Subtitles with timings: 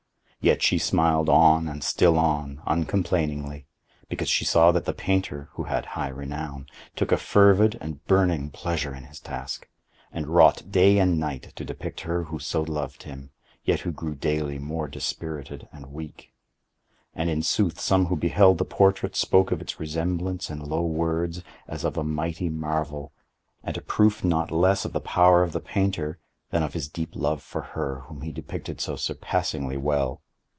[0.43, 3.67] Yet she smiled on and still on, uncomplainingly,
[4.09, 8.49] because she saw that the painter (who had high renown) took a fervid and burning
[8.49, 9.69] pleasure in his task,
[10.11, 13.29] and wrought day and night to depict her who so loved him,
[13.65, 16.33] yet who grew daily more dispirited and weak.
[17.13, 21.43] And in sooth some who beheld the portrait spoke of its resemblance in low words,
[21.67, 23.11] as of a mighty marvel,
[23.63, 26.17] and a proof not less of the power of the painter
[26.49, 30.23] than of his deep love for her whom he depicted so surpassingly well.